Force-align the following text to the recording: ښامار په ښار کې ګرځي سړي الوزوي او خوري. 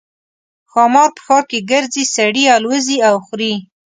ښامار 0.71 1.09
په 1.15 1.21
ښار 1.25 1.43
کې 1.49 1.65
ګرځي 1.71 2.03
سړي 2.15 2.43
الوزوي 2.55 2.97
او 3.09 3.15
خوري. 3.25 3.53